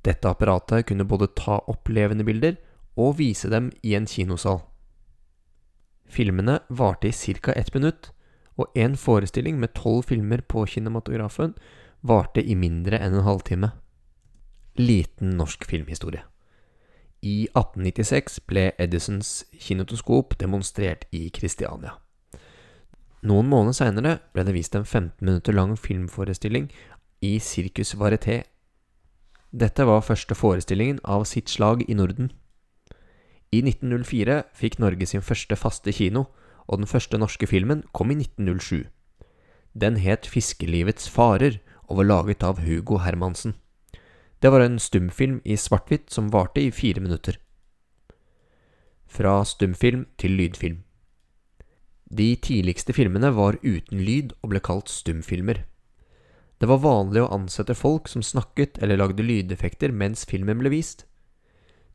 Dette 0.07 0.31
apparatet 0.31 0.87
kunne 0.87 1.05
både 1.05 1.33
ta 1.37 1.59
opp 1.67 1.91
levende 1.91 2.25
bilder 2.25 2.57
og 2.97 3.19
vise 3.19 3.51
dem 3.51 3.73
i 3.83 3.97
en 3.99 4.07
kinosal. 4.07 4.63
Filmene 6.07 6.61
varte 6.69 7.09
i 7.09 7.13
ca. 7.13 7.53
ett 7.57 7.75
minutt, 7.75 8.13
og 8.57 8.71
en 8.77 8.97
forestilling 8.97 9.59
med 9.59 9.75
tolv 9.75 10.05
filmer 10.07 10.43
på 10.47 10.67
kinematografen 10.67 11.55
varte 12.03 12.43
i 12.43 12.55
mindre 12.55 12.99
enn 12.99 13.15
en 13.15 13.27
halvtime. 13.27 13.73
Liten 14.79 15.37
norsk 15.37 15.65
filmhistorie. 15.65 16.32
I 17.23 17.47
1896 17.55 18.41
ble 18.51 18.73
Edisons 18.83 19.45
kinotoskop 19.55 20.35
demonstrert 20.41 21.05
i 21.15 21.29
Kristiania. 21.31 21.95
Noen 23.23 23.47
måneder 23.47 23.77
seinere 23.79 24.15
ble 24.35 24.43
det 24.49 24.55
vist 24.57 24.75
en 24.75 24.83
15 24.83 25.23
minutter 25.23 25.55
lang 25.55 25.77
filmforestilling 25.79 26.67
i 27.23 27.37
Circus 27.39 27.95
Varieté. 27.95 28.41
Dette 29.55 29.87
var 29.87 30.03
første 30.03 30.35
forestillingen 30.35 30.99
av 31.07 31.23
sitt 31.31 31.53
slag 31.53 31.85
i 31.87 31.95
Norden. 31.95 32.33
I 33.55 33.63
1904 33.63 34.43
fikk 34.59 34.81
Norge 34.83 35.07
sin 35.07 35.23
første 35.23 35.55
faste 35.55 35.95
kino, 35.95 36.27
og 36.67 36.83
den 36.83 36.91
første 36.91 37.21
norske 37.23 37.47
filmen 37.47 37.85
kom 37.95 38.11
i 38.11 38.19
1907. 38.19 38.89
Den 39.79 40.01
het 40.03 40.27
Fiskelivets 40.27 41.07
farer 41.07 41.61
og 41.87 42.01
var 42.01 42.11
laget 42.11 42.43
av 42.43 42.65
Hugo 42.67 42.99
Hermansen. 43.05 43.55
Det 44.43 44.51
var 44.51 44.61
en 44.61 44.81
stumfilm 44.83 45.41
i 45.45 45.55
svart-hvitt 45.57 46.11
som 46.11 46.31
varte 46.35 46.61
i 46.61 46.71
fire 46.75 47.01
minutter. 47.01 47.37
Fra 49.07 49.45
stumfilm 49.47 50.09
til 50.19 50.35
lydfilm. 50.35 50.81
De 52.11 52.35
tidligste 52.37 52.93
filmene 52.93 53.31
var 53.37 53.61
uten 53.63 54.03
lyd 54.03 54.33
og 54.43 54.51
ble 54.51 54.61
kalt 54.61 54.91
stumfilmer. 54.91 55.63
Det 56.59 56.69
var 56.69 56.83
vanlig 56.83 57.23
å 57.23 57.31
ansette 57.35 57.75
folk 57.79 58.11
som 58.11 58.23
snakket 58.23 58.83
eller 58.83 58.99
lagde 58.99 59.23
lydeffekter 59.23 59.95
mens 59.95 60.27
filmen 60.27 60.59
ble 60.59 60.75
vist. 60.75 61.07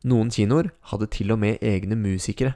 Noen 0.08 0.32
kinoer 0.32 0.70
hadde 0.88 1.10
til 1.12 1.34
og 1.34 1.42
med 1.44 1.60
egne 1.60 1.98
musikere. 2.00 2.54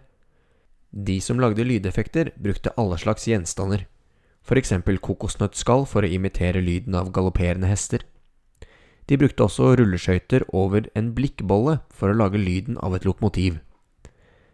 De 0.92 1.18
som 1.20 1.40
lagde 1.40 1.64
lydeffekter, 1.64 2.32
brukte 2.36 2.72
alle 2.80 2.96
slags 3.00 3.28
gjenstander, 3.28 3.86
f.eks. 4.44 4.72
kokosnøttskall 5.04 5.86
for 5.88 6.04
å 6.04 6.10
imitere 6.10 6.64
lyden 6.64 6.96
av 6.96 7.12
galopperende 7.12 7.68
hester. 7.68 8.04
De 9.08 9.18
brukte 9.18 9.44
også 9.44 9.72
rulleskøyter 9.78 10.46
over 10.54 10.86
en 10.98 11.12
blikkbolle 11.16 11.80
for 11.90 12.12
å 12.12 12.16
lage 12.16 12.40
lyden 12.40 12.78
av 12.78 12.94
et 12.94 13.06
lokomotiv. 13.08 13.58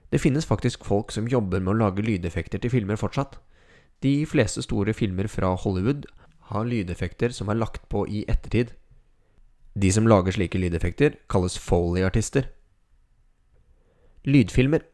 Det 0.09 0.21
finnes 0.23 0.49
faktisk 0.49 0.87
folk 0.88 1.12
som 1.12 1.28
jobber 1.28 1.61
med 1.61 1.75
å 1.75 1.81
lage 1.85 2.05
lydeffekter 2.05 2.62
til 2.62 2.73
filmer 2.73 2.97
fortsatt. 2.97 3.37
De 4.00 4.25
fleste 4.26 4.62
store 4.64 4.95
filmer 4.97 5.28
fra 5.28 5.52
Hollywood 5.59 6.07
har 6.52 6.69
lydeffekter 6.69 7.35
som 7.35 7.50
er 7.52 7.61
lagt 7.61 7.88
på 7.93 8.07
i 8.09 8.25
ettertid. 8.28 8.73
De 9.78 9.90
som 9.93 10.09
lager 10.09 10.33
slike 10.33 10.59
lydeffekter, 10.59 11.19
kalles 11.28 11.59
Foley-artister. 11.61 12.49
Lydfilmer 14.25 14.87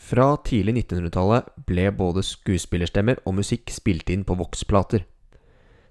Fra 0.00 0.36
tidlig 0.46 0.86
1900-tallet 0.86 1.50
ble 1.68 1.90
både 1.92 2.22
skuespillerstemmer 2.24 3.18
og 3.26 3.36
musikk 3.42 3.68
spilt 3.74 4.08
inn 4.08 4.22
på 4.24 4.38
voksplater. 4.38 5.04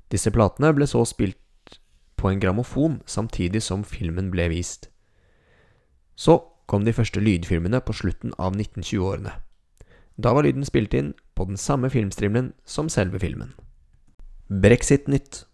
Disse 0.09 0.31
platene 0.33 0.71
ble 0.73 0.87
så 0.89 1.03
spilt 1.05 1.37
på 2.19 2.29
en 2.29 2.39
grammofon 2.39 2.99
samtidig 3.07 3.63
som 3.63 3.85
filmen 3.87 4.29
ble 4.31 4.49
vist. 4.51 4.89
Så 6.15 6.41
kom 6.67 6.83
de 6.85 6.93
første 6.93 7.23
lydfilmene 7.23 7.79
på 7.81 7.95
slutten 7.95 8.35
av 8.37 8.57
1920-årene. 8.57 9.31
Da 10.19 10.33
var 10.35 10.43
lyden 10.43 10.67
spilt 10.67 10.93
inn 10.93 11.13
på 11.35 11.47
den 11.47 11.57
samme 11.57 11.89
filmstrimlen 11.89 12.51
som 12.67 12.89
selve 12.91 13.21
filmen. 13.23 13.55
Brexit-nytt 14.49 15.45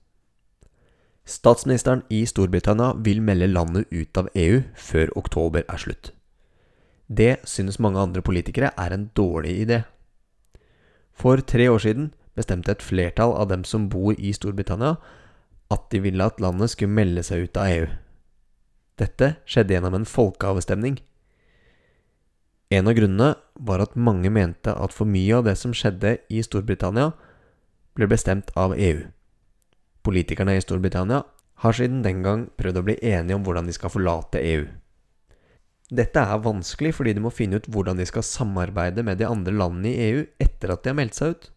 Statsministeren 1.25 2.03
i 2.09 2.25
Storbritannia 2.25 2.93
vil 3.05 3.21
melde 3.21 3.47
landet 3.49 3.89
ut 3.91 4.17
av 4.17 4.27
EU 4.37 4.61
før 4.77 5.09
oktober 5.17 5.63
er 5.69 5.81
slutt. 5.81 6.11
Det 7.07 7.37
synes 7.49 7.79
mange 7.79 7.99
andre 7.99 8.21
politikere 8.21 8.69
er 8.77 8.93
en 8.93 9.07
dårlig 9.17 9.55
idé. 9.65 9.79
For 11.13 11.41
tre 11.41 11.69
år 11.69 11.81
siden 11.81 12.13
bestemte 12.35 12.71
et 12.71 12.85
flertall 12.85 13.33
av 13.33 13.49
dem 13.49 13.63
som 13.63 13.89
bor 13.89 14.13
i 14.17 14.33
Storbritannia, 14.33 14.95
at 15.73 15.87
de 15.91 16.01
ville 16.03 16.25
at 16.25 16.41
landet 16.43 16.73
skulle 16.73 16.93
melde 16.93 17.23
seg 17.25 17.47
ut 17.47 17.57
av 17.57 17.71
EU. 17.71 17.87
Dette 19.01 19.35
skjedde 19.49 19.75
gjennom 19.75 19.97
en 19.97 20.07
folkeavstemning. 20.07 20.99
En 22.73 22.89
av 22.89 22.95
grunnene 22.97 23.33
var 23.67 23.83
at 23.83 23.97
mange 23.97 24.31
mente 24.33 24.73
at 24.73 24.93
for 24.95 25.09
mye 25.09 25.35
av 25.37 25.45
det 25.47 25.55
som 25.59 25.73
skjedde 25.75 26.17
i 26.33 26.41
Storbritannia, 26.45 27.11
ble 27.95 28.07
bestemt 28.11 28.51
av 28.59 28.73
EU. 28.75 29.05
Politikerne 30.05 30.57
i 30.57 30.63
Storbritannia 30.63 31.23
har 31.63 31.75
siden 31.75 32.01
den 32.03 32.23
gang 32.25 32.47
prøvd 32.59 32.81
å 32.81 32.85
bli 32.87 32.97
enige 32.99 33.37
om 33.37 33.45
hvordan 33.45 33.69
de 33.69 33.75
skal 33.75 33.93
forlate 33.93 34.41
EU. 34.43 34.65
Dette 35.95 36.19
er 36.19 36.41
vanskelig 36.41 36.95
fordi 36.97 37.13
de 37.15 37.23
må 37.23 37.31
finne 37.33 37.59
ut 37.61 37.67
hvordan 37.71 37.99
de 37.99 38.07
skal 38.09 38.25
samarbeide 38.25 39.05
med 39.05 39.19
de 39.21 39.27
andre 39.29 39.53
landene 39.53 39.91
i 39.91 40.07
EU 40.09 40.23
etter 40.41 40.73
at 40.73 40.83
de 40.83 40.91
har 40.91 40.97
meldt 40.97 41.17
seg 41.17 41.35
ut. 41.35 41.51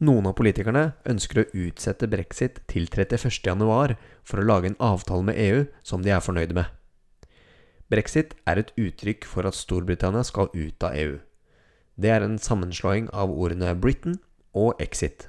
Noen 0.00 0.30
av 0.30 0.36
politikerne 0.38 0.94
ønsker 1.04 1.42
å 1.42 1.48
utsette 1.66 2.08
brexit 2.08 2.62
til 2.72 2.86
31.1 2.88 3.98
for 4.24 4.40
å 4.40 4.46
lage 4.48 4.70
en 4.70 4.78
avtale 4.80 5.26
med 5.28 5.36
EU 5.36 5.66
som 5.84 6.00
de 6.00 6.14
er 6.14 6.24
fornøyde 6.24 6.56
med. 6.56 6.70
Brexit 7.92 8.32
er 8.48 8.62
et 8.62 8.72
uttrykk 8.80 9.26
for 9.28 9.44
at 9.44 9.58
Storbritannia 9.58 10.22
skal 10.24 10.48
ut 10.54 10.86
av 10.86 10.96
EU. 10.96 11.18
Det 12.00 12.14
er 12.14 12.24
en 12.24 12.38
sammenslåing 12.40 13.10
av 13.12 13.32
ordene 13.34 13.74
Britain 13.76 14.16
og 14.56 14.80
exit. 14.80 15.28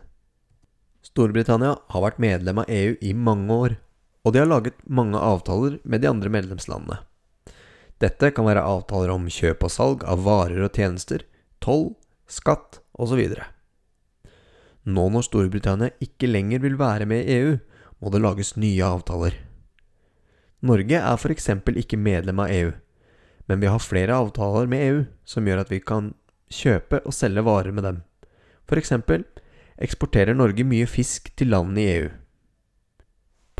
Storbritannia 1.03 1.75
har 1.91 2.05
vært 2.05 2.21
medlem 2.23 2.61
av 2.61 2.69
EU 2.71 2.95
i 3.01 3.11
mange 3.11 3.51
år, 3.51 3.79
og 4.23 4.31
de 4.31 4.39
har 4.39 4.51
laget 4.51 4.77
mange 4.87 5.19
avtaler 5.19 5.79
med 5.83 6.05
de 6.05 6.13
andre 6.13 6.31
medlemslandene. 6.31 7.01
Dette 7.99 8.31
kan 8.31 8.47
være 8.47 8.63
avtaler 8.63 9.11
om 9.13 9.27
kjøp 9.27 9.65
og 9.67 9.73
salg 9.73 10.05
av 10.07 10.23
varer 10.23 10.63
og 10.63 10.77
tjenester, 10.77 11.25
toll, 11.59 11.91
skatt 12.29 12.79
osv. 12.95 13.19
Nå 14.85 15.09
når 15.13 15.27
Storbritannia 15.27 15.93
ikke 16.01 16.29
lenger 16.29 16.63
vil 16.63 16.77
være 16.79 17.05
med 17.09 17.27
i 17.27 17.35
EU, 17.37 17.57
må 18.01 18.09
det 18.09 18.21
lages 18.23 18.55
nye 18.57 18.85
avtaler. 18.85 19.35
Norge 20.61 20.97
er 20.97 21.17
f.eks. 21.17 21.49
ikke 21.77 21.97
medlem 21.97 22.41
av 22.41 22.49
EU, 22.53 22.71
men 23.49 23.61
vi 23.61 23.69
har 23.69 23.81
flere 23.81 24.17
avtaler 24.17 24.69
med 24.69 24.85
EU 24.87 25.03
som 25.25 25.45
gjør 25.45 25.63
at 25.63 25.71
vi 25.73 25.81
kan 25.81 26.13
kjøpe 26.51 27.01
og 27.05 27.13
selge 27.13 27.45
varer 27.45 27.73
med 27.73 27.85
dem. 27.85 28.01
F.eks. 28.69 28.93
eksporterer 29.81 30.37
Norge 30.37 30.65
mye 30.65 30.89
fisk 30.89 31.31
til 31.37 31.53
landene 31.53 31.81
i 31.81 31.93
EU. 31.97 32.09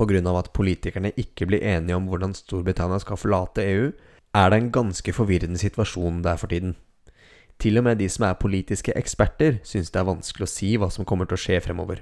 Pga. 0.01 0.21
at 0.39 0.53
politikerne 0.53 1.11
ikke 1.17 1.45
blir 1.45 1.61
enige 1.61 1.95
om 1.95 2.07
hvordan 2.09 2.33
Storbritannia 2.33 2.97
skal 2.99 3.17
forlate 3.17 3.65
EU, 3.65 3.91
er 4.33 4.49
det 4.49 4.57
en 4.57 4.71
ganske 4.71 5.13
forvirrende 5.13 5.59
situasjon 5.59 6.23
der 6.23 6.37
for 6.37 6.47
tiden. 6.47 6.75
Til 7.61 7.77
og 7.77 7.85
med 7.85 7.99
de 8.01 8.07
som 8.09 8.25
er 8.25 8.39
politiske 8.41 8.93
eksperter, 8.97 9.59
syns 9.63 9.91
det 9.93 9.99
er 10.01 10.07
vanskelig 10.07 10.47
å 10.47 10.49
si 10.49 10.71
hva 10.81 10.89
som 10.89 11.05
kommer 11.05 11.29
til 11.29 11.37
å 11.37 11.41
skje 11.43 11.59
fremover. 11.61 12.01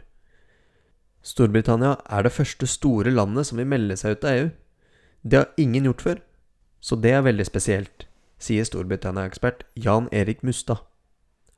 Storbritannia 1.22 1.98
er 2.08 2.24
det 2.24 2.32
første 2.32 2.68
store 2.68 3.12
landet 3.12 3.50
som 3.50 3.60
vil 3.60 3.68
melde 3.68 3.98
seg 4.00 4.16
ut 4.16 4.24
av 4.24 4.38
EU. 4.38 4.46
Det 5.24 5.42
har 5.42 5.50
ingen 5.60 5.90
gjort 5.90 6.06
før, 6.06 6.22
så 6.80 6.96
det 6.96 7.12
er 7.12 7.26
veldig 7.28 7.46
spesielt, 7.50 8.06
sier 8.40 8.64
Storbritannia-ekspert 8.64 9.66
Jan 9.76 10.08
Erik 10.16 10.46
Mustad. 10.48 10.80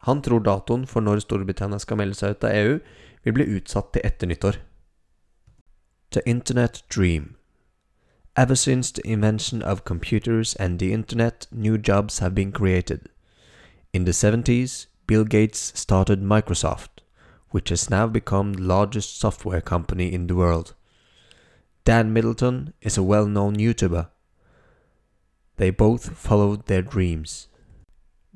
Han 0.09 0.21
tror 0.25 0.41
datoen 0.41 0.87
for 0.89 1.05
når 1.05 1.21
Storbritannia 1.21 1.77
skal 1.79 2.01
melde 2.01 2.17
seg 2.17 2.33
ut 2.33 2.49
av 2.49 2.57
EU, 2.57 2.79
vil 3.21 3.37
bli 3.37 3.49
utsatt 3.53 3.93
til 3.93 4.01
etter 4.03 4.33
nyttår. 4.33 4.57
The 6.11 6.25
Internet 6.25 6.81
Dream 6.89 7.35
Ever 8.35 8.55
since 8.55 8.91
the 8.91 9.05
invention 9.05 9.61
of 9.61 9.85
computers 9.85 10.55
and 10.55 10.79
the 10.79 10.91
internet, 10.91 11.47
new 11.51 11.77
jobs 11.77 12.19
have 12.19 12.33
been 12.33 12.51
created. 12.51 13.09
In 13.93 14.05
the 14.05 14.11
70s, 14.11 14.85
Bill 15.05 15.25
Gates 15.25 15.77
started 15.77 16.21
Microsoft, 16.21 17.01
which 17.49 17.67
has 17.69 17.89
now 17.89 18.07
become 18.07 18.53
the 18.53 18.61
largest 18.61 19.19
software 19.19 19.59
company 19.59 20.13
in 20.13 20.27
the 20.27 20.35
world. 20.35 20.73
Dan 21.83 22.13
Middleton 22.13 22.73
is 22.81 22.97
a 22.97 23.03
well 23.03 23.25
known 23.25 23.57
YouTuber. 23.57 24.07
They 25.57 25.71
both 25.71 26.17
followed 26.17 26.67
their 26.67 26.81
dreams. 26.81 27.49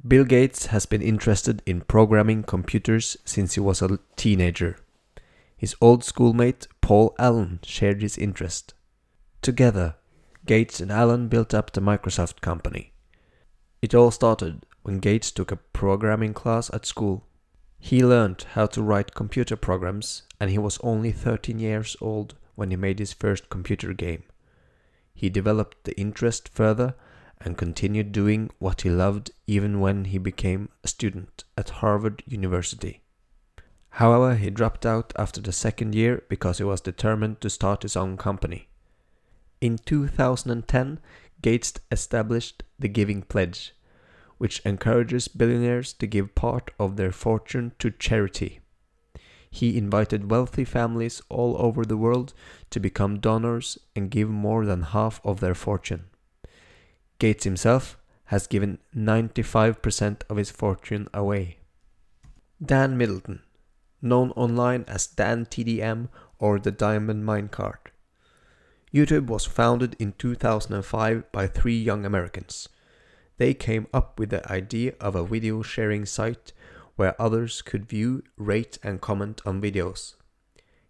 Bill 0.06 0.26
Gates 0.26 0.68
has 0.68 0.86
been 0.86 1.02
interested 1.02 1.62
in 1.66 1.82
programming 1.82 2.44
computers 2.44 3.16
since 3.24 3.54
he 3.54 3.62
was 3.62 3.82
a 3.82 4.00
teenager. 4.18 4.76
His 5.56 5.74
old 5.80 6.04
schoolmate 6.04 6.68
Paul 6.82 7.16
Allen 7.18 7.60
shared 7.64 8.02
his 8.02 8.18
interest. 8.18 8.74
Together, 9.42 9.96
Gates 10.46 10.82
and 10.82 10.92
Allen 10.92 11.30
built 11.30 11.54
up 11.54 11.72
the 11.72 11.82
Microsoft 11.82 12.42
company. 12.42 12.92
It 13.82 13.96
all 13.96 14.12
started 14.12 14.66
when 14.86 15.00
Gates 15.00 15.32
took 15.32 15.51
a 15.51 15.56
programming 15.56 16.32
class 16.32 16.70
at 16.72 16.86
school. 16.86 17.25
He 17.80 18.06
learned 18.06 18.46
how 18.51 18.68
to 18.68 18.84
write 18.84 19.15
computer 19.15 19.56
programs, 19.56 20.22
and 20.39 20.51
he 20.51 20.60
was 20.60 20.77
only 20.84 21.12
13 21.12 21.58
years 21.58 21.98
old 22.00 22.36
when 22.54 22.70
he 22.70 22.77
made 22.77 23.00
his 23.00 23.12
first 23.12 23.50
computer 23.50 23.94
game. 23.94 24.22
He 25.15 25.27
developed 25.27 25.86
the 25.86 26.00
interest 26.00 26.50
further 26.50 26.94
and 27.42 27.58
continued 27.58 28.12
doing 28.12 28.51
what 28.60 28.82
he 28.82 28.92
loved 28.92 29.32
even 29.48 29.80
when 29.80 30.06
he 30.06 30.20
became 30.20 30.70
a 30.84 30.88
student 30.88 31.46
at 31.58 31.82
Harvard 31.82 32.22
University. 32.27 33.01
However, 33.89 34.36
he 34.36 34.51
dropped 34.51 34.86
out 34.86 35.13
after 35.18 35.42
the 35.42 35.51
second 35.51 35.96
year 35.96 36.22
because 36.30 36.60
he 36.60 36.63
was 36.63 36.80
determined 36.80 37.42
to 37.42 37.50
start 37.50 37.82
his 37.82 37.96
own 37.96 38.18
company. 38.18 38.68
In 39.60 39.80
2010, 39.80 41.00
Gates 41.42 41.74
established 41.92 42.62
the 42.77 42.88
Giving 42.88 43.24
Pledge, 43.24 43.74
which 44.38 44.62
encourages 44.65 45.27
billionaires 45.27 45.94
to 45.94 46.08
give 46.08 46.36
part 46.36 46.72
of 46.80 46.96
their 46.96 47.12
fortune 47.12 47.72
to 47.80 47.92
charity. 47.92 48.60
He 49.50 49.77
invited 49.77 50.30
wealthy 50.30 50.65
families 50.65 51.22
all 51.30 51.56
over 51.58 51.86
the 51.86 51.98
world 51.98 52.34
to 52.72 52.80
become 52.80 53.20
donors 53.20 53.77
and 53.96 54.12
give 54.12 54.30
more 54.30 54.65
than 54.65 54.82
half 54.82 55.22
of 55.24 55.39
their 55.39 55.56
fortune. 55.56 56.06
Gates 57.20 57.46
himself 57.46 57.98
has 58.25 58.48
given 58.48 58.79
95% 58.96 60.24
of 60.29 60.38
his 60.38 60.51
fortune 60.51 61.07
away. 61.14 61.60
Dan 62.64 62.98
Middleton, 62.98 63.44
known 64.01 64.31
online 64.31 64.83
as 64.88 65.07
Dan 65.07 65.46
TDM 65.46 66.10
or 66.40 66.60
the 66.60 66.72
Diamond 66.72 67.24
Minecart. 67.24 67.92
YouTube 68.94 69.27
was 69.27 69.46
founded 69.46 69.96
in 70.00 70.14
2005 70.18 71.31
by 71.31 71.48
three 71.48 71.77
young 71.77 72.05
Americans. 72.05 72.70
They 73.38 73.54
came 73.54 73.88
up 73.94 74.20
with 74.20 74.30
the 74.30 74.50
idea 74.52 74.94
of 75.00 75.16
a 75.16 75.26
video 75.26 75.62
sharing 75.62 76.06
site 76.06 76.54
where 76.96 77.20
others 77.22 77.62
could 77.62 77.86
view, 77.86 78.24
rate, 78.38 78.78
and 78.82 79.02
comment 79.02 79.42
on 79.46 79.62
videos. 79.62 80.16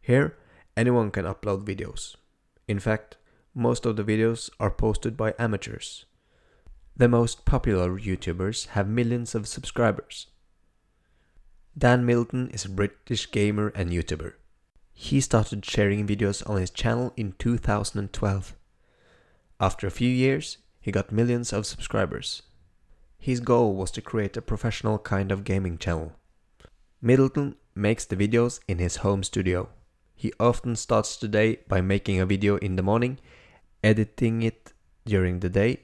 Here, 0.02 0.38
anyone 0.78 1.10
can 1.10 1.26
upload 1.26 1.66
videos. 1.66 2.16
In 2.68 2.80
fact, 2.80 3.18
most 3.56 3.86
of 3.86 3.96
the 3.96 4.04
videos 4.04 4.50
are 4.60 4.70
posted 4.70 5.18
by 5.18 5.34
amateurs. 5.40 6.06
The 6.96 7.08
most 7.08 7.46
popular 7.46 8.00
YouTubers 8.00 8.68
have 8.70 8.88
millions 8.88 9.34
of 9.34 9.48
subscribers. 9.48 10.28
Dan 11.78 12.06
Milton 12.06 12.50
is 12.52 12.66
a 12.66 12.70
British 12.70 13.30
gamer 13.32 13.70
and 13.70 13.90
YouTuber. 13.90 14.34
He 14.94 15.20
started 15.20 15.66
sharing 15.66 16.08
videos 16.08 16.48
on 16.50 16.62
his 16.62 16.70
channel 16.70 17.12
in 17.18 17.34
2012. 17.38 18.56
After 19.60 19.88
a 19.88 19.92
few 19.92 20.10
years, 20.10 20.58
he 20.86 20.91
got 20.91 21.12
millions 21.12 21.52
of 21.52 21.65
subscribers. 21.65 22.43
His 23.17 23.39
goal 23.39 23.74
was 23.74 23.89
to 23.89 24.04
create 24.04 24.38
a 24.38 24.41
professional 24.52 25.00
kind 25.00 25.32
of 25.32 25.43
gaming 25.43 25.80
channel. 25.80 26.12
Middleton 27.02 27.56
makes 27.74 28.06
the 28.06 28.15
videos 28.15 28.60
in 28.67 28.78
his 28.78 28.98
home 28.98 29.24
studio. 29.24 29.69
He 30.13 30.32
often 30.39 30.76
starts 30.76 31.17
the 31.17 31.28
day 31.28 31.58
by 31.67 31.82
making 31.82 32.19
a 32.19 32.26
video 32.28 32.58
in 32.58 32.76
the 32.76 32.84
morning, 32.84 33.17
editing 33.84 34.43
it 34.43 34.74
during 35.08 35.39
the 35.39 35.50
day, 35.50 35.80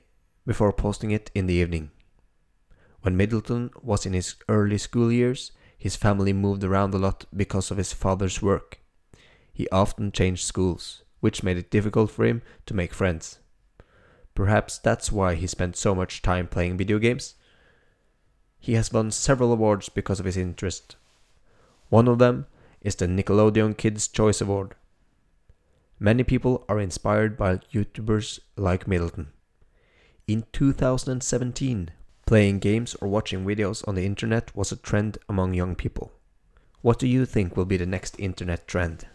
before 0.45 0.71
posting 0.71 1.09
it 1.09 1.31
in 1.33 1.47
the 1.47 1.55
evening. 1.55 1.89
When 3.01 3.17
Middleton 3.17 3.71
was 3.81 4.05
in 4.05 4.13
his 4.13 4.35
early 4.47 4.77
school 4.77 5.11
years, 5.11 5.51
his 5.79 5.95
family 5.95 6.31
moved 6.31 6.63
around 6.63 6.93
a 6.93 6.99
lot 6.99 7.25
because 7.35 7.71
of 7.71 7.77
his 7.77 7.91
father's 7.91 8.43
work. 8.43 8.77
He 9.51 9.67
often 9.69 10.11
changed 10.11 10.45
schools, 10.45 11.01
which 11.21 11.41
made 11.41 11.57
it 11.57 11.71
difficult 11.71 12.11
for 12.11 12.23
him 12.23 12.43
to 12.67 12.75
make 12.75 12.93
friends. 12.93 13.39
Perhaps 14.35 14.79
that's 14.79 15.11
why 15.11 15.35
he 15.35 15.47
spent 15.47 15.75
so 15.75 15.93
much 15.93 16.21
time 16.21 16.47
playing 16.47 16.77
video 16.77 16.99
games. 16.99 17.35
He 18.59 18.73
has 18.73 18.93
won 18.93 19.11
several 19.11 19.51
awards 19.51 19.89
because 19.89 20.19
of 20.19 20.25
his 20.25 20.37
interest. 20.37 20.95
One 21.89 22.07
of 22.07 22.19
them 22.19 22.45
is 22.81 22.95
the 22.95 23.07
Nickelodeon 23.07 23.77
Kids' 23.77 24.07
Choice 24.07 24.41
Award. 24.41 24.75
Many 25.99 26.23
people 26.23 26.65
are 26.67 26.79
inspired 26.79 27.37
by 27.37 27.57
YouTubers 27.73 28.39
like 28.55 28.87
Middleton. 28.87 29.27
In 30.27 30.45
2017, 30.53 31.91
playing 32.25 32.59
games 32.59 32.95
or 33.01 33.07
watching 33.07 33.45
videos 33.45 33.87
on 33.87 33.95
the 33.95 34.05
internet 34.05 34.55
was 34.55 34.71
a 34.71 34.77
trend 34.77 35.17
among 35.27 35.53
young 35.53 35.75
people. 35.75 36.11
What 36.81 36.97
do 36.97 37.07
you 37.07 37.25
think 37.25 37.55
will 37.55 37.65
be 37.65 37.77
the 37.77 37.85
next 37.85 38.19
internet 38.19 38.67
trend? 38.67 39.05